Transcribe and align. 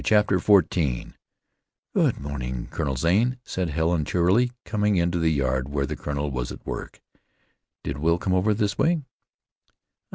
CHAPTER 0.03 0.39
XIV 0.39 1.13
"Good 1.93 2.19
morning, 2.19 2.67
Colonel 2.71 2.95
Zane," 2.95 3.37
said 3.45 3.69
Helen 3.69 4.03
cheerily, 4.03 4.51
coming 4.65 4.95
into 4.95 5.19
the 5.19 5.29
yard 5.29 5.69
where 5.69 5.85
the 5.85 5.95
colonel 5.95 6.31
was 6.31 6.51
at 6.51 6.65
work. 6.65 7.03
"Did 7.83 7.99
Will 7.99 8.17
come 8.17 8.33
over 8.33 8.55
this 8.55 8.79
way?" 8.79 9.03